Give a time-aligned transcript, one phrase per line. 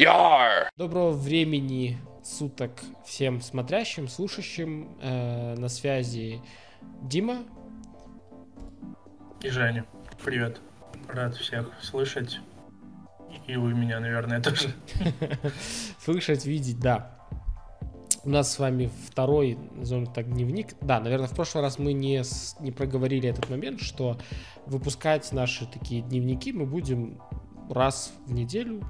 [0.00, 0.70] Яр!
[0.78, 2.70] Доброго времени суток
[3.04, 4.96] всем смотрящим, слушающим.
[5.02, 6.40] Э, на связи
[7.02, 7.42] Дима.
[9.42, 9.84] И Женя.
[10.24, 10.58] Привет.
[11.06, 12.40] Рад всех слышать.
[13.46, 14.72] И вы меня, наверное, тоже.
[16.02, 17.14] Слышать, видеть, да.
[18.24, 20.76] У нас с вами второй, назовем так, дневник.
[20.80, 22.22] Да, наверное, в прошлый раз мы не,
[22.60, 24.16] не проговорили этот момент, что
[24.64, 27.20] выпускать наши такие дневники мы будем
[27.70, 28.82] раз в неделю,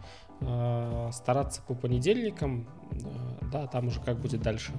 [1.13, 4.73] стараться по понедельникам, э, да, там уже как будет дальше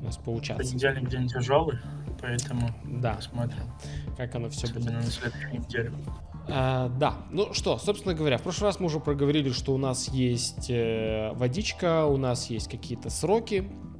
[0.00, 0.68] у нас получаться.
[0.68, 1.78] Понедельник день тяжелый,
[2.20, 3.64] поэтому да, посмотрим,
[4.16, 4.92] как оно все будет.
[4.92, 5.92] на следующей неделе.
[6.48, 10.08] А, да, ну что, собственно говоря, в прошлый раз мы уже проговорили, что у нас
[10.08, 13.95] есть э, водичка, у нас есть какие-то сроки, э,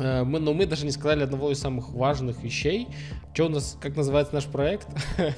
[0.00, 2.88] мы, но мы даже не сказали одного из самых важных вещей.
[3.34, 4.88] Что у нас, как называется наш проект?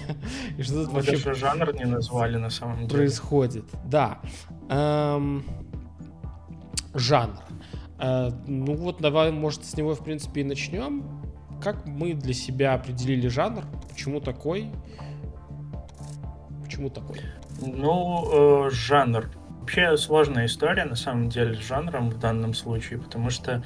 [0.59, 2.88] И что тут вообще даже жанр не назвали на самом деле.
[2.88, 4.21] Происходит, да.
[4.69, 5.45] Эм,
[6.95, 7.38] жанр.
[7.99, 11.04] Э, ну вот, давай, может, с него, в принципе, и начнем.
[11.63, 13.65] Как мы для себя определили жанр?
[13.91, 14.71] Почему такой?
[16.65, 17.21] Почему такой?
[17.60, 19.30] Ну, э, жанр.
[19.60, 23.63] Вообще сложная история, на самом деле, с жанром в данном случае, потому что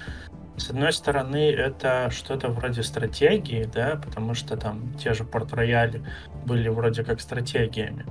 [0.57, 6.03] с одной стороны, это что-то вроде стратегии, да, потому что там те же порт-рояли
[6.47, 8.07] были вроде как стратегиями.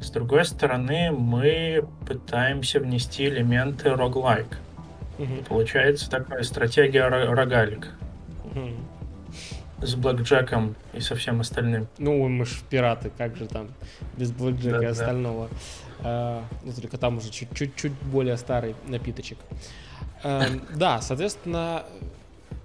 [0.00, 4.58] С другой стороны, мы пытаемся внести элементы роглайк.
[5.18, 5.44] Угу.
[5.48, 7.88] Получается такая стратегия рогалик.
[8.44, 9.86] Угу.
[9.86, 11.86] С блэкджеком и со всем остальным.
[11.98, 13.68] Ну, мы же пираты, как же там
[14.16, 15.48] без блэкджека да, и остального.
[15.48, 15.54] Да.
[16.02, 19.38] А, ну, только там уже чуть-чуть более старый напиточек.
[20.22, 21.84] Эм, да, соответственно,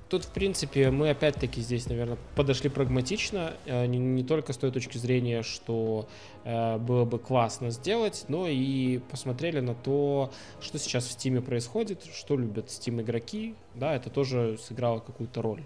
[0.09, 4.71] тут, в принципе, мы опять-таки здесь, наверное, подошли прагматично, э, не, не только с той
[4.71, 6.07] точки зрения, что
[6.43, 12.03] э, было бы классно сделать, но и посмотрели на то, что сейчас в Steam происходит,
[12.13, 15.63] что любят Steam игроки, да, это тоже сыграло какую-то роль.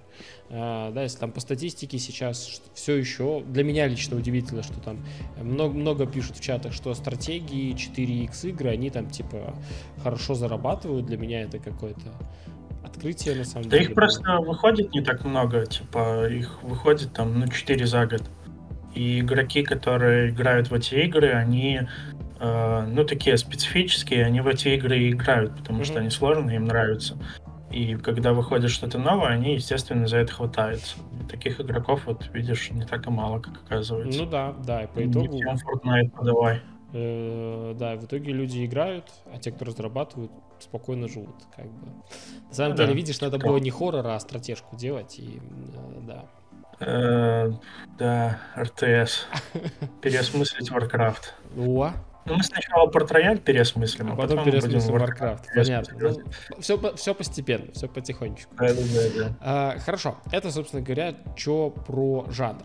[0.49, 5.05] Э, да, если там по статистике сейчас все еще, для меня лично удивительно, что там
[5.41, 9.53] много, много пишут в чатах, что стратегии 4X игры, они там типа
[10.01, 12.13] хорошо зарабатывают, для меня это какое-то
[12.89, 13.89] открытие, на самом да деле.
[13.89, 18.23] их просто выходит не так много, типа, их выходит там, ну, 4 за год.
[18.95, 21.81] И игроки, которые играют в эти игры, они,
[22.39, 25.85] э, ну, такие специфические, они в эти игры играют, потому mm-hmm.
[25.85, 27.17] что они сложные, им нравятся.
[27.71, 30.97] И когда выходит что-то новое, они, естественно, за это хватаются.
[31.21, 34.23] И таких игроков, вот, видишь, не так и мало, как оказывается.
[34.23, 35.27] Ну да, да, и по итогу...
[35.27, 36.61] Не Fortnite подавай.
[36.91, 41.87] Э, да, в итоге люди играют, а те, кто разрабатывают, спокойно живут, как бы.
[42.47, 46.25] На самом да, деле, видишь, надо было не хоррор, а стратежку делать, и э, да.
[46.79, 47.51] Э,
[47.97, 49.27] да, РТС.
[50.01, 51.23] Переосмыслить Warcraft.
[51.57, 51.93] О,
[52.25, 55.45] ну, мы сначала порт-рояль переосмыслим, а, а потом, потом переосмыслим Warcraft.
[55.55, 55.97] Понятно.
[55.99, 58.55] Ну, все, все постепенно, все потихонечку.
[58.55, 58.81] Да, да,
[59.15, 59.35] да.
[59.41, 60.17] А, хорошо.
[60.31, 62.63] Это, собственно говоря, что про жанр.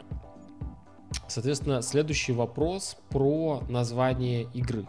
[1.28, 4.86] Соответственно, следующий вопрос про название игры.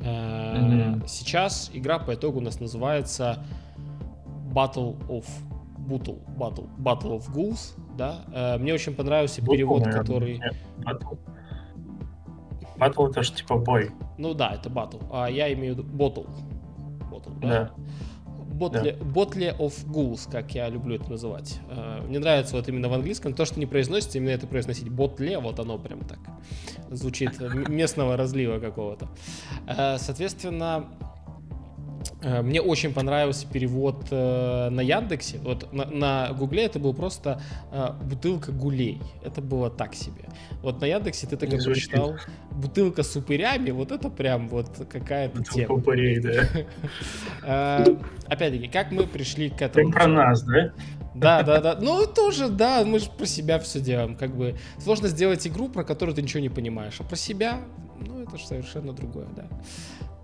[0.00, 1.06] Mm-hmm.
[1.06, 3.44] Сейчас игра по итогу у нас называется
[4.52, 5.26] Battle of
[5.88, 8.24] Battle, Battle, Battle of Ghouls, да.
[8.32, 10.02] Э, мне очень понравился Battle, перевод, наверное.
[10.02, 10.40] который.
[10.78, 11.18] Battle.
[12.76, 13.90] Battle это же типа бой.
[14.18, 15.06] Ну да, это Battle.
[15.10, 16.28] А я имею в виду Bottle.
[17.10, 17.48] Bottle, да.
[17.48, 17.70] да.
[18.54, 19.04] Ботле, да.
[19.04, 21.58] Ботле of Ghouls, как я люблю это называть.
[21.68, 24.88] Э, мне нравится вот именно в английском то, что не произносится, именно это произносить.
[24.88, 26.18] Ботле, вот оно прям так
[26.90, 29.08] звучит местного разлива какого-то.
[29.66, 30.86] Э, соответственно,
[32.22, 35.38] мне очень понравился перевод э, на Яндексе.
[35.38, 39.00] Вот на, на Гугле это был просто э, бутылка гулей.
[39.22, 40.24] Это было так себе.
[40.62, 42.16] Вот на Яндексе ты так и прочитал
[42.50, 43.70] бутылка с упырями.
[43.70, 45.74] Вот это прям вот какая-то тема.
[45.74, 46.48] Упырей, да.
[47.46, 47.84] Э,
[48.26, 49.90] опять-таки, как мы пришли к этому?
[49.90, 50.72] Ты про нас, да?
[51.14, 51.78] Да, да, да.
[51.80, 54.16] Ну, тоже, да, мы же про себя все делаем.
[54.16, 56.96] Как бы сложно сделать игру, про которую ты ничего не понимаешь.
[57.00, 57.60] А про себя,
[58.00, 59.44] ну, это же совершенно другое, да.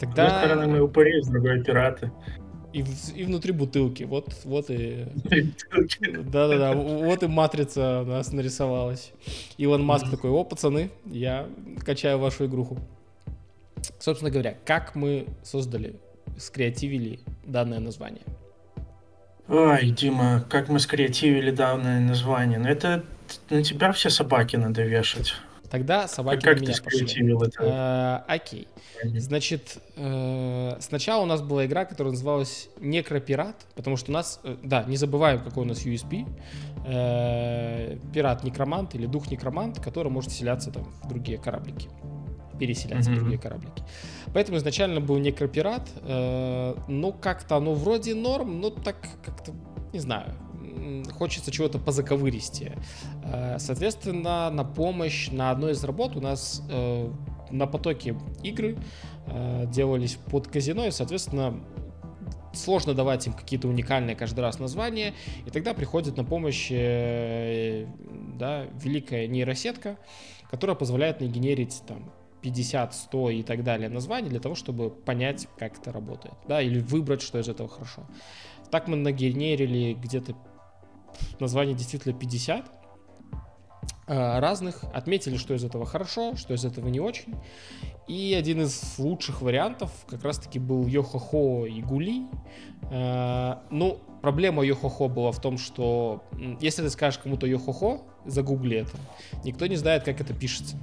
[0.01, 0.29] Тогда...
[0.29, 2.11] С одной стороны мы упыри, с другой пираты.
[2.73, 4.05] И, и внутри бутылки.
[4.05, 5.07] Вот, вот и...
[6.25, 9.13] Да-да-да, вот и матрица у нас нарисовалась.
[9.59, 11.47] Илон Маск такой, о, пацаны, я
[11.85, 12.79] качаю вашу игруху.
[13.99, 15.97] Собственно говоря, как мы создали,
[16.39, 18.23] скреативили данное название?
[19.49, 22.59] Ой, Дима, как мы скреативили данное название?
[22.59, 23.05] Ну это
[23.51, 25.35] на тебя все собаки надо вешать.
[25.71, 27.07] Тогда собаки как на меня пошли.
[27.47, 28.25] Это?
[28.29, 28.67] Э, окей.
[29.05, 34.57] Значит, э, сначала у нас была игра, которая называлась Некропират, потому что у нас, э,
[34.65, 36.27] да, не забываем, какой у нас USP.
[36.87, 41.89] Э, пират-некромант или дух-некромант, который может вселяться там в другие кораблики.
[42.59, 43.15] переселяться mm-hmm.
[43.15, 43.83] в другие кораблики.
[44.35, 49.53] Поэтому изначально был некропират, э, ну как-то оно вроде норм, но так как-то,
[49.95, 50.35] не знаю,
[51.13, 52.79] хочется чего-то по заковыристе.
[53.25, 57.11] Э, соответственно, на помощь на одной из работ у нас э,
[57.51, 58.79] на потоке игры
[59.27, 61.61] э, делались под казино, и, соответственно,
[62.53, 65.15] сложно давать им какие-то уникальные каждый раз названия,
[65.47, 69.99] и тогда приходит на помощь да, великая нейросетка,
[70.51, 72.11] которая позволяет нагенерить там
[72.43, 76.81] 50, 100 и так далее названий для того, чтобы понять, как это работает, да, или
[76.81, 78.07] выбрать, что из этого хорошо.
[78.71, 80.35] Так мы нагенерили где-то
[81.39, 82.65] названий действительно 50
[84.07, 87.37] э, разных, отметили, что из этого хорошо, что из этого не очень.
[88.09, 92.27] И один из лучших вариантов как раз-таки был Йохохо и Гули.
[92.91, 96.25] Э, ну, проблема Йохохо была в том, что
[96.61, 98.99] если ты скажешь кому-то Йохохо, загугли это,
[99.45, 100.77] никто не знает, как это пишется.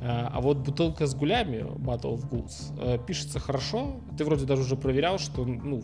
[0.00, 4.00] Э, а вот бутылка с гулями, Battle of Ghouls, пишется хорошо.
[4.16, 5.82] Ты вроде даже уже проверял, что ну,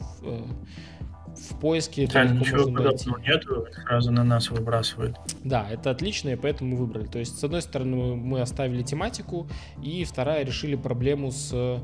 [1.39, 5.17] в поиске да, ничего подобного нету, сразу на нас выбрасывают.
[5.45, 7.07] Да, это отлично, и поэтому мы выбрали.
[7.07, 9.49] То есть, с одной стороны, мы оставили тематику,
[9.83, 11.81] и вторая, решили проблему с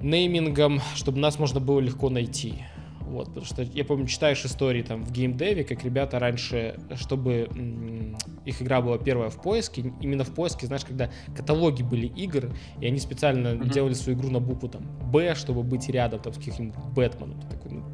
[0.00, 2.62] неймингом, чтобы нас можно было легко найти.
[3.00, 8.18] Вот, потому что я помню, читаешь истории там в геймдеве, как ребята раньше, чтобы м-
[8.44, 12.50] их игра была первая в поиске, именно в поиске, знаешь, когда каталоги были игр,
[12.80, 13.72] и они специально mm-hmm.
[13.72, 17.40] делали свою игру на букву там Б, чтобы быть рядом там с каким-нибудь Бэтменом.
[17.40, 17.84] Ты такой, ну,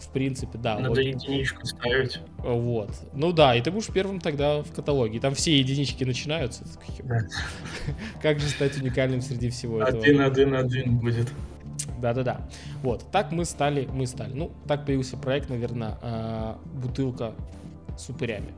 [0.00, 0.76] в принципе, да.
[0.76, 0.98] Надо вот.
[0.98, 2.20] единичку ставить.
[2.38, 2.90] Вот.
[3.12, 5.20] Ну да, и ты будешь первым тогда в каталоге.
[5.20, 6.64] Там все единички начинаются.
[8.22, 10.02] Как же стать уникальным среди всего этого?
[10.02, 11.28] Один-один-один будет.
[11.98, 12.40] Да-да-да.
[12.82, 13.10] Вот.
[13.10, 14.32] Так мы стали, мы стали.
[14.32, 17.32] Ну, так появился проект, наверное, а, бутылка
[17.96, 18.52] с упырями.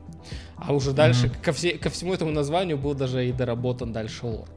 [0.57, 1.41] А уже дальше, mm-hmm.
[1.41, 4.47] ко, все, ко всему этому названию был даже и доработан дальше лор.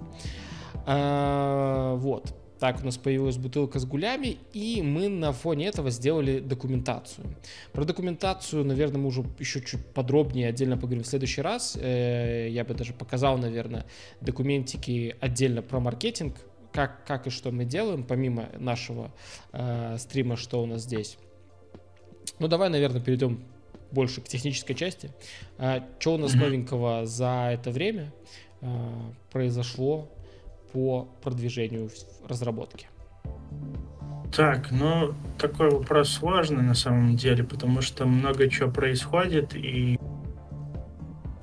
[0.87, 2.34] А, вот.
[2.62, 7.26] Так у нас появилась бутылка с гулями, и мы на фоне этого сделали документацию.
[7.73, 11.76] Про документацию, наверное, мы уже еще чуть подробнее отдельно поговорим в следующий раз.
[11.76, 13.85] Э, я бы даже показал, наверное,
[14.20, 16.37] документики отдельно про маркетинг,
[16.73, 19.12] как, как и что мы делаем, помимо нашего
[19.50, 21.19] э, стрима, что у нас здесь.
[22.38, 23.43] Ну, давай, наверное, перейдем
[23.91, 25.11] больше к технической части.
[25.58, 28.12] Э, что у нас новенького за это время
[28.61, 28.69] э,
[29.32, 30.08] произошло
[30.72, 31.90] по продвижению
[32.28, 32.88] разработки?
[34.34, 39.98] Так, ну, такой вопрос сложный на самом деле, потому что много чего происходит, и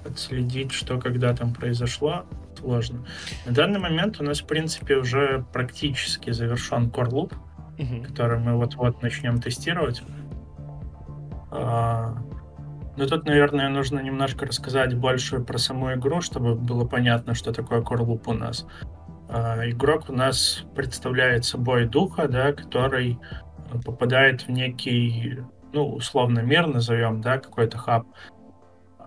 [0.03, 2.25] отследить, что когда там произошло,
[2.57, 3.05] сложно.
[3.45, 7.33] На данный момент у нас, в принципе, уже практически завершен Core Loop,
[7.77, 8.03] угу.
[8.07, 10.01] который мы вот-вот начнем тестировать.
[11.51, 12.17] А,
[12.97, 17.81] но тут, наверное, нужно немножко рассказать больше про саму игру, чтобы было понятно, что такое
[17.81, 18.65] Core Loop у нас.
[19.31, 23.19] А, игрок у нас представляет собой духа, да, который
[23.85, 25.39] попадает в некий,
[25.71, 28.07] ну, условно мир, назовем, да, какой-то хаб,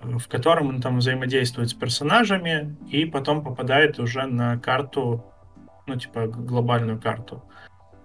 [0.00, 5.24] в котором он там взаимодействует с персонажами и потом попадает уже на карту,
[5.88, 7.42] ну, типа глобальную карту.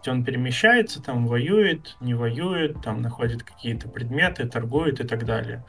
[0.08, 5.66] Он перемещается, там воюет, не воюет, там находит какие-то предметы, торгует и так далее.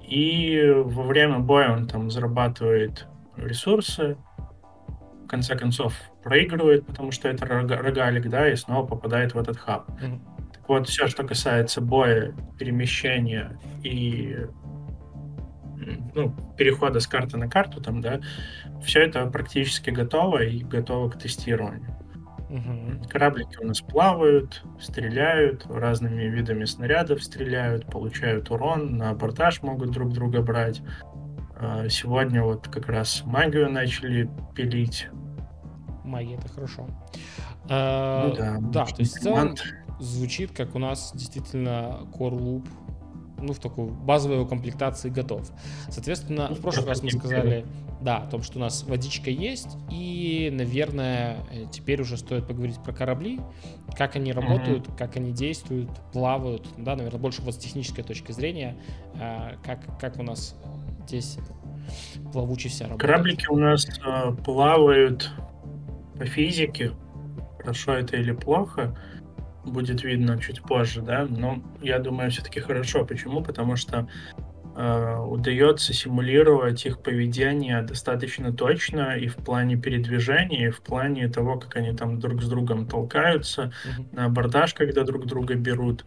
[0.00, 3.06] И во время боя он там зарабатывает
[3.36, 4.16] ресурсы,
[5.30, 9.88] конце концов проигрывает, потому что это рогалик, да, и снова попадает в этот хаб.
[9.88, 10.20] Mm-hmm.
[10.52, 14.46] Так вот, все, что касается боя, перемещения и
[16.14, 18.20] ну, перехода с карты на карту, там, да,
[18.84, 21.96] все это практически готово и готово к тестированию.
[22.50, 23.08] Угу.
[23.08, 30.12] Кораблики у нас плавают, стреляют, разными видами снарядов стреляют, получают урон, на абордаж могут друг
[30.12, 30.82] друга брать.
[31.62, 35.08] А, сегодня вот как раз магию начали пилить,
[36.04, 36.86] магия, это хорошо.
[37.68, 39.54] А, ну, да, да то есть в целом
[39.98, 42.66] звучит, как у нас действительно Core Loop
[43.42, 45.50] ну, в такой базовой комплектации готов.
[45.88, 47.66] Соответственно, в прошлый раз мы сказали,
[48.00, 51.38] да, о том, что у нас водичка есть, и, наверное,
[51.72, 53.40] теперь уже стоит поговорить про корабли,
[53.96, 54.96] как они работают, mm-hmm.
[54.96, 58.76] как они действуют, плавают, да, наверное, больше вот с технической точки зрения,
[59.18, 60.54] а, как, как у нас
[61.06, 61.38] здесь
[62.32, 63.10] плавучесть вся работает.
[63.10, 65.30] Кораблики у нас э, плавают
[66.18, 66.92] по физике,
[67.58, 68.96] хорошо это или плохо,
[69.64, 73.04] будет видно чуть позже, да, но я думаю, все-таки хорошо.
[73.04, 73.42] Почему?
[73.42, 74.08] Потому что
[74.76, 81.76] удается симулировать их поведение достаточно точно и в плане передвижения, и в плане того, как
[81.76, 84.06] они там друг с другом толкаются, mm-hmm.
[84.12, 86.04] на абордаж, когда друг друга берут,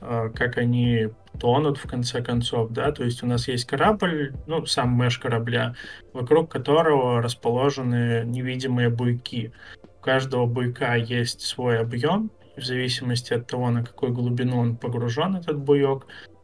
[0.00, 4.66] э, как они тонут в конце концов, да, то есть у нас есть корабль, ну,
[4.66, 5.74] сам мэш корабля,
[6.12, 9.52] вокруг которого расположены невидимые буйки.
[9.84, 15.36] У каждого буйка есть свой объем, в зависимости от того, на какую глубину он погружен,
[15.36, 16.35] этот буек, а,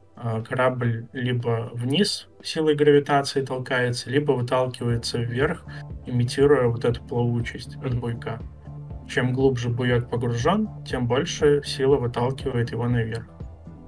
[0.48, 5.64] корабль либо вниз силой гравитации толкается, либо выталкивается вверх,
[6.06, 8.40] имитируя вот эту плавучесть от буйка.
[9.08, 13.26] Чем глубже буек погружен, тем больше сила выталкивает его наверх.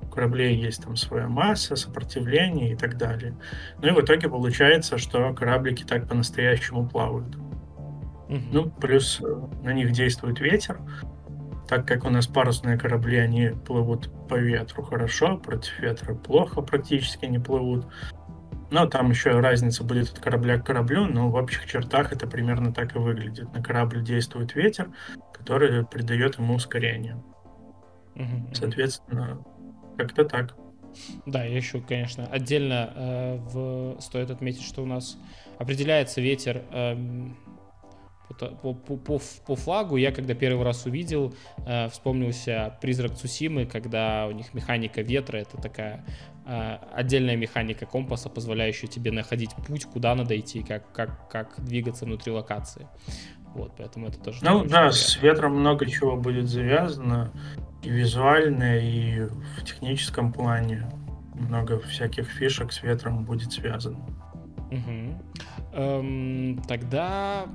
[0.02, 3.36] У кораблей есть там своя масса, сопротивление и так далее.
[3.80, 7.36] Ну и в итоге получается, что кораблики так по-настоящему плавают.
[8.28, 10.80] Ну, плюс э, на них действует ветер,
[11.68, 17.26] так как у нас парусные корабли, они плывут по ветру хорошо, против ветра плохо практически
[17.26, 17.86] не плывут.
[18.70, 22.72] Но там еще разница будет от корабля к кораблю, но в общих чертах это примерно
[22.72, 23.52] так и выглядит.
[23.52, 24.90] На корабль действует ветер,
[25.32, 27.22] который придает ему ускорение.
[28.52, 29.44] Соответственно,
[29.96, 30.56] как-то так.
[31.26, 34.00] Да, еще, конечно, отдельно э, в...
[34.00, 35.18] стоит отметить, что у нас
[35.58, 36.96] определяется ветер э,
[38.28, 41.34] по, по, по, по флагу я, когда первый раз увидел,
[41.66, 46.04] э, вспомнился «Призрак Цусимы», когда у них механика ветра— это такая
[46.46, 52.04] э, отдельная механика компаса, позволяющая тебе находить путь, куда надо идти, как, как, как двигаться
[52.06, 52.88] внутри локации.
[53.54, 54.38] Вот, поэтому это тоже...
[54.42, 57.30] Ну да, с ветром много чего будет завязано,
[57.82, 60.90] и визуально, и в техническом плане.
[61.34, 63.98] Много всяких фишек с ветром будет связано.
[64.70, 65.22] Угу.
[65.72, 67.46] Эм, тогда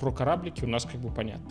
[0.00, 1.50] про кораблики у нас как бы понятно.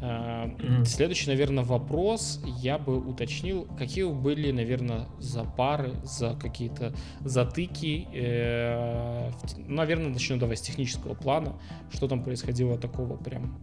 [0.00, 0.84] Mm.
[0.84, 8.08] Следующий, наверное, вопрос я бы уточнил, какие были, наверное, за пары, за какие-то затыки.
[8.12, 9.30] Э,
[9.66, 11.58] наверное, начну давай с технического плана.
[11.90, 13.58] Что там происходило такого прям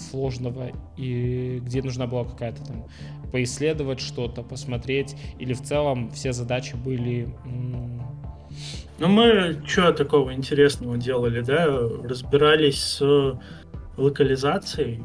[0.00, 2.86] сложного и где нужна была какая-то там
[3.30, 7.28] поисследовать что-то, посмотреть, или в целом все задачи были
[9.00, 11.66] ну, мы что такого интересного делали, да?
[12.04, 13.38] Разбирались с
[13.96, 15.04] локализацией.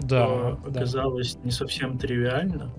[0.00, 0.56] Да.
[0.66, 1.40] Оказалось да.
[1.44, 2.70] не совсем тривиально,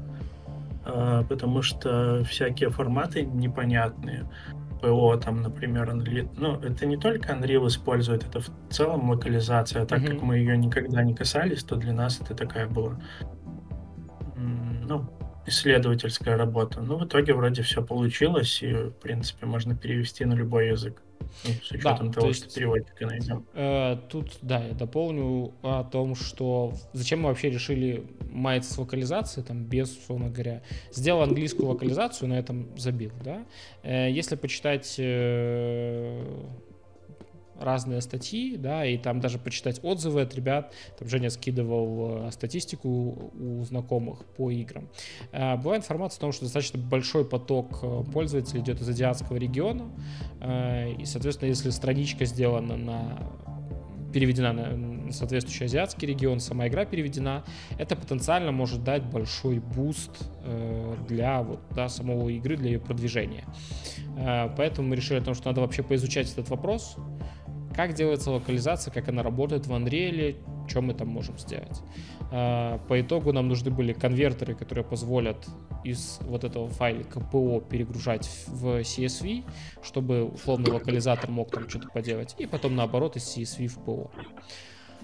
[0.86, 4.30] а, потому что всякие форматы непонятные.
[4.82, 6.30] ПО, там, например, Unreal.
[6.38, 9.86] Ну, это не только Unreal использует, это в целом локализация.
[9.86, 10.08] Так mm-hmm.
[10.08, 13.00] как мы ее никогда не касались, то для нас это такая была
[14.88, 15.06] ну,
[15.48, 16.82] исследовательская работа.
[16.82, 21.02] Ну, в итоге вроде все получилось, и, в принципе, можно перевести на любой язык.
[21.46, 23.46] Ну, с учетом да, того, то есть, что переводчика найдем.
[23.54, 29.46] Э, тут, да, я дополню о том, что зачем мы вообще решили маяться с локализацией,
[29.46, 30.62] там, без, условно говоря,
[30.92, 33.46] сделал английскую локализацию, на этом забил, да.
[33.84, 36.24] Э, если почитать э,
[37.60, 40.74] разные статьи, да, и там даже почитать отзывы от ребят.
[40.98, 44.90] Там Женя скидывал э, статистику у знакомых по играм.
[45.32, 49.90] Э, была информация о том, что достаточно большой поток э, пользователей идет из азиатского региона,
[51.00, 53.20] и, соответственно, если страничка сделана на
[54.14, 57.44] переведена на соответствующий азиатский регион, сама игра переведена,
[57.78, 60.12] это потенциально может дать большой буст
[61.08, 63.46] для вот, да, самого игры, для ее продвижения.
[64.58, 66.96] Поэтому мы решили о том, что надо вообще поизучать этот вопрос,
[67.78, 70.36] как делается локализация, как она работает в Unreal,
[70.68, 71.84] что мы там можем сделать.
[72.32, 75.48] А, по итогу нам нужны были конвертеры, которые позволят
[75.84, 79.44] из вот этого файлика PO перегружать в CSV,
[79.84, 84.10] чтобы условный локализатор мог там что-то поделать, и потом наоборот из CSV в PO.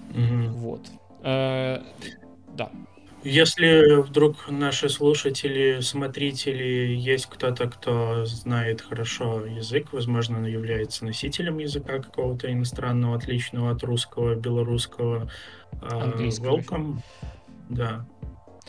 [0.09, 0.47] Mm-hmm.
[0.53, 0.91] Вот.
[1.21, 1.83] А,
[2.57, 2.71] да.
[3.23, 11.57] Если вдруг наши слушатели, смотрители, есть кто-то, кто знает хорошо язык, возможно, он является носителем
[11.59, 15.29] языка какого-то иностранного, отличного от русского, белорусского,
[15.81, 16.57] а, Английского.
[16.57, 16.97] welcome.
[17.69, 18.05] Да.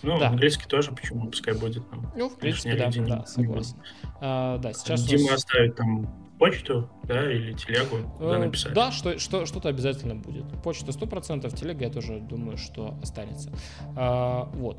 [0.02, 0.28] Ну, да.
[0.28, 2.12] английский тоже, почему, пускай будет там.
[2.14, 3.76] Ну, в принципе, да, да, согласен.
[4.20, 5.44] А, да, сейчас Дима нас...
[5.44, 8.74] оставит там почту, да, или телегу, куда э, написать?
[8.74, 10.44] Да, что, что, что-то обязательно будет.
[10.62, 13.50] Почта 100%, телега я тоже думаю, что останется.
[13.96, 14.78] А, вот.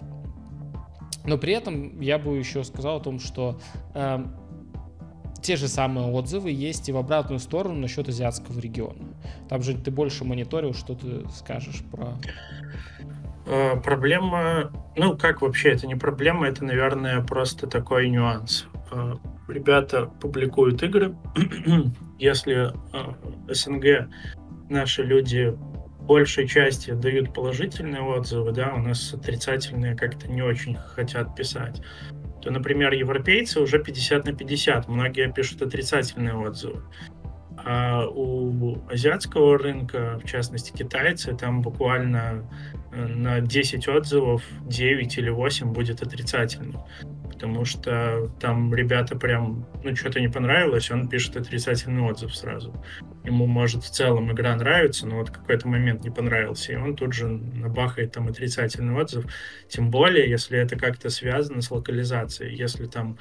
[1.26, 3.60] Но при этом я бы еще сказал о том, что
[3.96, 4.24] э,
[5.42, 9.16] те же самые отзывы есть и в обратную сторону насчет азиатского региона.
[9.50, 12.14] Там же ты больше мониторил, что ты скажешь про...
[13.48, 18.68] Э, проблема, ну как вообще, это не проблема, это, наверное, просто такой нюанс.
[19.48, 21.16] Ребята публикуют игры.
[22.20, 24.10] Если э, СНГ
[24.70, 25.56] наши люди
[26.02, 31.82] большей части дают положительные отзывы, да, у нас отрицательные как-то не очень хотят писать,
[32.42, 34.88] то, например, европейцы уже 50 на 50.
[34.88, 36.84] Многие пишут отрицательные отзывы.
[37.58, 42.48] А у азиатского рынка, в частности китайцы, там буквально
[42.92, 46.78] э, на 10 отзывов 9 или 8 будет отрицательным.
[47.36, 52.74] Потому что там ребята прям, ну, что-то не понравилось, он пишет отрицательный отзыв сразу.
[53.26, 57.14] Ему, может, в целом игра нравится, но вот какой-то момент не понравился, и он тут
[57.14, 59.26] же набахает там отрицательный отзыв.
[59.68, 62.56] Тем более, если это как-то связано с локализацией.
[62.56, 63.18] Если там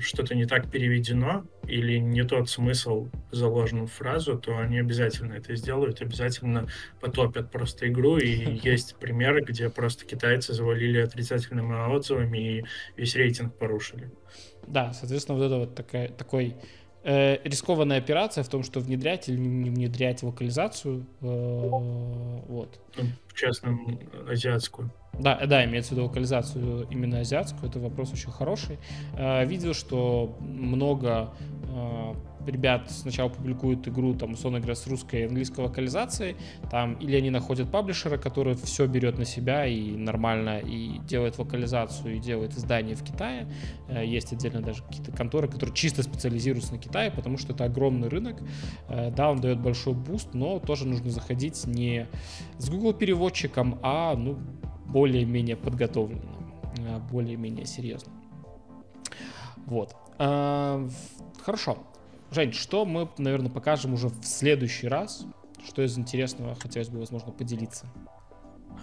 [0.00, 5.54] что-то не так переведено или не тот смысл заложен в фразу, то они обязательно это
[5.54, 6.66] сделают, обязательно
[7.00, 8.18] потопят просто игру.
[8.18, 12.64] И есть примеры, где просто китайцы завалили отрицательными отзывами и
[12.96, 14.10] весь рейтинг порушили.
[14.66, 16.56] Да, соответственно, вот это вот такая, такой
[17.04, 21.06] э, рискованная операция в том, что внедрять или не внедрять локализацию.
[21.20, 21.26] Э,
[22.48, 22.80] вот.
[22.96, 24.90] Ну, в частном азиатскую.
[25.18, 28.78] Да, да, имеется в виду локализацию именно азиатскую, это вопрос очень хороший.
[29.16, 31.30] Э, видел, что много
[31.68, 32.14] э,
[32.46, 36.36] ребят сначала публикуют игру, там, условно говоря, с русской и английской локализацией,
[36.70, 42.16] там, или они находят паблишера, который все берет на себя и нормально, и делает локализацию,
[42.16, 43.46] и делает издание в Китае.
[43.88, 48.08] Э, есть отдельно даже какие-то конторы, которые чисто специализируются на Китае, потому что это огромный
[48.08, 48.42] рынок.
[48.88, 52.06] Да, он дает большой буст, но тоже нужно заходить не
[52.58, 54.38] с Google переводчиком, а, ну,
[54.94, 58.14] более-менее подготовленным, э, более-менее серьезным.
[59.66, 59.94] Вот.
[60.18, 60.88] А,
[61.42, 61.78] хорошо.
[62.30, 65.26] Жень, что мы, наверное, покажем уже в следующий раз?
[65.66, 67.86] Что из интересного хотелось бы, возможно, поделиться?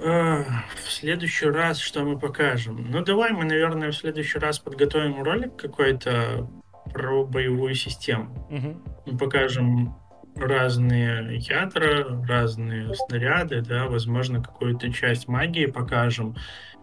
[0.04, 0.44] А,
[0.84, 2.92] в следующий раз что мы покажем?
[2.92, 6.50] Ну, давай мы, наверное, в следующий раз подготовим ролик какой-то
[6.92, 8.48] про боевую систему.
[8.50, 9.12] Угу.
[9.12, 9.96] Мы покажем
[10.36, 16.36] разные ядра, разные снаряды, да, возможно, какую-то часть магии покажем.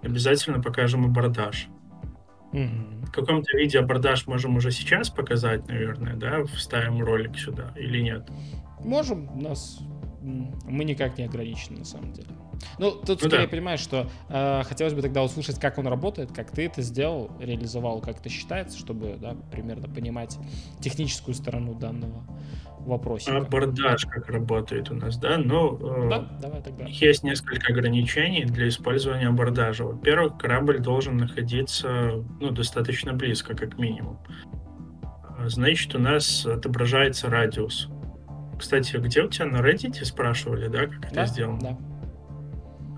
[0.03, 1.69] Обязательно покажем абордаж.
[2.53, 3.07] Mm-hmm.
[3.07, 8.29] В каком-то виде абордаж можем уже сейчас показать, наверное, да, вставим ролик сюда или нет?
[8.81, 9.81] Можем, у нас
[10.23, 12.29] мы никак не ограничены на самом деле.
[12.79, 13.51] Ну, тут ну, скорее да.
[13.51, 18.01] понимаешь, что э, хотелось бы тогда услышать, как он работает, как ты это сделал, реализовал,
[18.01, 20.37] как это считается, чтобы да, примерно понимать
[20.81, 22.25] техническую сторону данного
[22.89, 23.33] вопросе.
[23.33, 25.39] Абордаж как работает у нас, да?
[25.39, 26.85] Ну, э, да, давай тогда.
[26.87, 29.85] Есть несколько ограничений для использования абордажа.
[29.85, 34.19] Во-первых, корабль должен находиться ну, достаточно близко, как минимум.
[35.47, 37.89] Значит, у нас отображается радиус.
[38.59, 41.61] Кстати, где у тебя на Reddit спрашивали, да, как да, это сделано?
[41.61, 41.79] Да.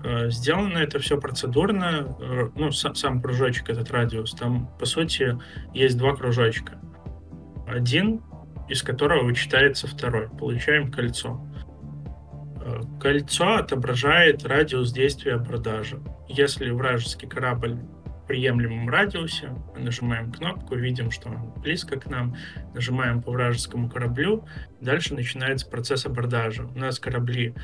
[0.03, 2.17] Э, сделано это все процедурно.
[2.19, 5.37] Э, ну, сам, сам кружочек, этот радиус, там, по сути,
[5.73, 6.79] есть два кружочка.
[7.67, 8.21] Один,
[8.69, 10.29] из которого вычитается второй.
[10.29, 11.45] Получаем кольцо.
[12.63, 15.99] Э, кольцо отображает радиус действия абордажа.
[16.27, 22.35] Если вражеский корабль в приемлемом радиусе, мы нажимаем кнопку, видим, что он близко к нам,
[22.73, 24.47] нажимаем по вражескому кораблю,
[24.79, 26.65] дальше начинается процесс абордажа.
[26.65, 27.55] У нас корабли,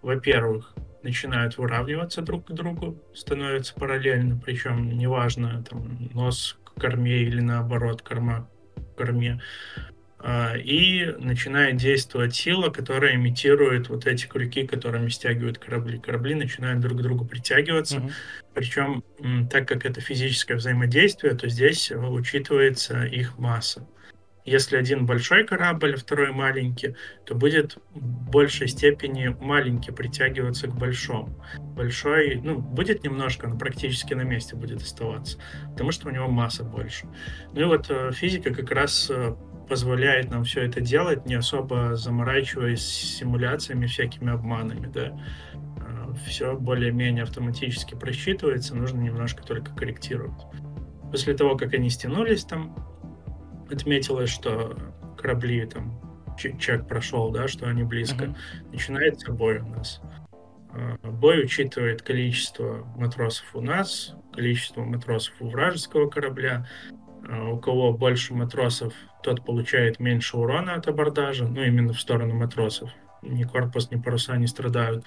[0.00, 7.40] во-первых, начинают выравниваться друг к другу, становятся параллельно, причем неважно, там, нос к корме или
[7.40, 9.40] наоборот, корма к корме.
[10.24, 15.98] А, и начинает действовать сила, которая имитирует вот эти крюки, которыми стягивают корабли.
[15.98, 17.98] Корабли начинают друг к другу притягиваться.
[17.98, 18.12] Mm-hmm.
[18.54, 19.04] Причем,
[19.50, 23.88] так как это физическое взаимодействие, то здесь учитывается их масса.
[24.44, 30.76] Если один большой корабль, а второй маленький, то будет в большей степени маленький притягиваться к
[30.76, 31.44] большому.
[31.76, 35.38] Большой, ну, будет немножко, но практически на месте будет оставаться,
[35.70, 37.06] потому что у него масса больше.
[37.52, 39.36] Ну и вот э, физика как раз э,
[39.68, 45.18] позволяет нам все это делать, не особо заморачиваясь симуляциями, всякими обманами, да.
[45.54, 50.42] Э, все более-менее автоматически просчитывается, нужно немножко только корректировать.
[51.10, 52.76] После того, как они стянулись там,
[53.70, 54.76] отметилось, что
[55.16, 56.00] корабли там
[56.36, 58.24] чек прошел, да, что они близко.
[58.24, 58.72] Uh-huh.
[58.72, 60.00] Начинается бой у нас.
[60.72, 66.66] А, бой учитывает количество матросов у нас, количество матросов у вражеского корабля.
[67.28, 72.34] А, у кого больше матросов, тот получает меньше урона от абордажа, ну, именно в сторону
[72.34, 72.90] матросов.
[73.22, 75.04] Ни корпус, ни паруса не страдают.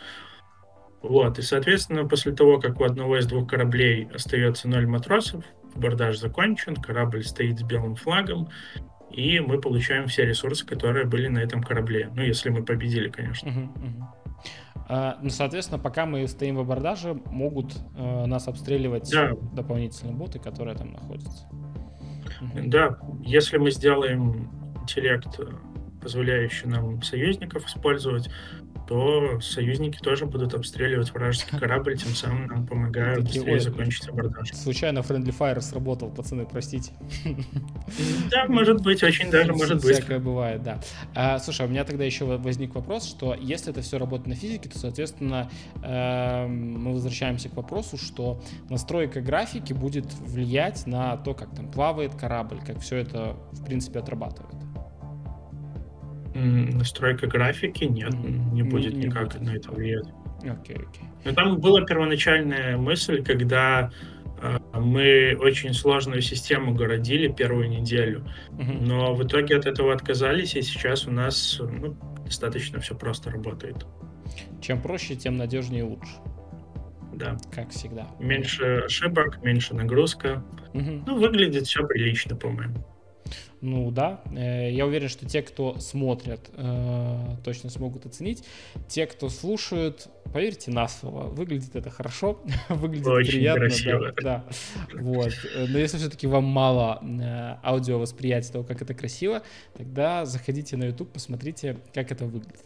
[1.01, 5.43] Вот, и, соответственно, после того, как у одного из двух кораблей остается ноль матросов,
[5.75, 8.49] абордаж закончен, корабль стоит с белым флагом,
[9.11, 12.09] и мы получаем все ресурсы, которые были на этом корабле.
[12.13, 13.47] Ну, если мы победили, конечно.
[13.47, 14.03] Uh-huh, uh-huh.
[14.87, 19.31] А, ну, соответственно, пока мы стоим в абордаже, могут э, нас обстреливать да.
[19.53, 21.47] дополнительные боты, которые там находятся.
[22.53, 24.49] Да, если мы сделаем
[24.81, 25.39] интеллект,
[26.01, 28.29] позволяющий нам союзников использовать,
[28.87, 34.07] то союзники тоже будут обстреливать вражеский корабль, тем самым нам помогая Такие, быстрее ой, закончить
[34.07, 34.51] абордаж.
[34.53, 36.91] Случайно Friendly Fire сработал, пацаны, простите.
[38.31, 39.95] Да, может быть, очень даже может быть.
[39.95, 40.79] Всякое бывает, да.
[41.13, 44.69] А, слушай, у меня тогда еще возник вопрос, что если это все работает на физике,
[44.69, 45.49] то, соответственно,
[45.83, 52.15] э, мы возвращаемся к вопросу, что настройка графики будет влиять на то, как там плавает
[52.15, 54.64] корабль, как все это, в принципе, отрабатывает.
[56.35, 59.41] Настройка графики нет, не будет не, никак будет.
[59.41, 60.05] на это влиять.
[60.39, 60.75] Окей, okay, окей.
[60.75, 61.07] Okay.
[61.23, 63.89] Но там была первоначальная мысль, когда
[64.41, 68.85] э, мы очень сложную систему городили первую неделю, uh-huh.
[68.85, 71.95] но в итоге от этого отказались, и сейчас у нас ну,
[72.25, 73.85] достаточно все просто работает.
[74.61, 76.11] Чем проще, тем надежнее и лучше.
[77.13, 77.37] Да.
[77.53, 78.07] Как всегда.
[78.19, 80.43] Меньше ошибок, меньше нагрузка.
[80.73, 81.03] Uh-huh.
[81.07, 82.85] Ну, выглядит все прилично, по-моему.
[83.65, 88.43] Ну да, э, я уверен, что те, кто смотрят, э, точно смогут оценить.
[88.87, 93.61] Те, кто слушают, поверьте на слово, выглядит это хорошо, выглядит Очень приятно.
[93.61, 94.13] Красиво.
[94.17, 94.45] Да, да.
[95.01, 95.33] Вот.
[95.55, 97.01] Э, но если все-таки вам мало
[97.63, 99.41] аудио восприятия того, как это красиво,
[99.75, 102.63] тогда заходите на YouTube, посмотрите, как это выглядит.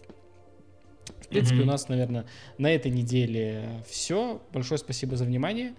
[1.30, 1.64] В принципе, mm-hmm.
[1.64, 2.26] у нас, наверное,
[2.58, 4.42] на этой неделе все.
[4.52, 5.76] Большое спасибо за внимание.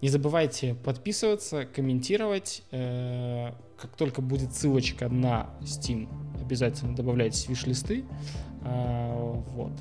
[0.00, 2.62] Не забывайте подписываться, комментировать.
[2.70, 6.08] Э, как только будет ссылочка на Steam,
[6.40, 8.06] обязательно добавляйте виш-листы.
[8.62, 9.72] Э, вот.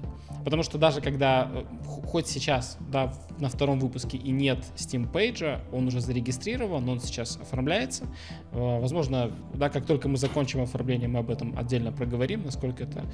[0.44, 5.62] Потому что даже когда, э, хоть сейчас, да, на втором выпуске и нет Steam пейджа,
[5.72, 8.08] он уже зарегистрирован, он сейчас оформляется.
[8.52, 13.06] Возможно, да, как только мы закончим оформление, мы об этом отдельно проговорим, насколько это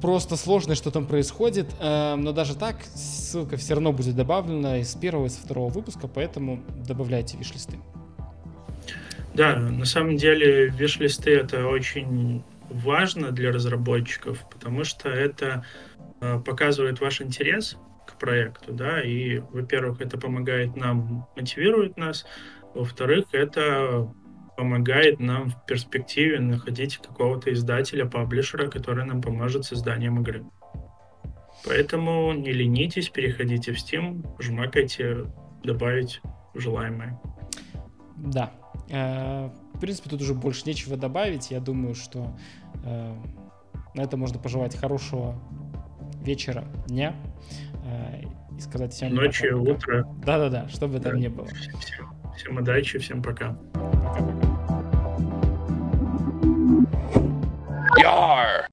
[0.00, 1.66] просто сложно, что там происходит.
[1.80, 6.08] Эм, но даже так, ссылка все равно будет добавлена из первого и со второго выпуска,
[6.08, 7.78] поэтому добавляйте виш-листы.
[9.34, 15.64] Да, на самом деле виш-листы это очень важно для разработчиков, потому что это
[16.20, 22.26] э, показывает ваш интерес к проекту, да, и, во-первых, это помогает нам, мотивирует нас,
[22.74, 24.08] во-вторых, это
[24.58, 30.44] помогает нам в перспективе находить какого-то издателя, паблишера, который нам поможет с изданием игры.
[31.64, 35.26] Поэтому не ленитесь, переходите в Steam, жмакайте,
[35.62, 36.20] добавить
[36.54, 37.20] желаемое.
[38.16, 38.50] Да.
[38.90, 41.52] Э, в принципе, тут уже больше нечего добавить.
[41.52, 42.36] Я думаю, что
[42.84, 43.14] э,
[43.94, 45.40] на это можно пожелать хорошего
[46.20, 47.14] вечера, дня
[47.84, 48.22] э,
[48.56, 49.70] и сказать всем Ночи, пока.
[49.70, 50.08] утро.
[50.26, 51.10] Да-да-да, что бы да.
[51.10, 51.46] там ни было.
[51.46, 53.56] Всем, всем удачи, всем пока.
[53.72, 54.47] Пока-пока.
[57.96, 58.68] Yar!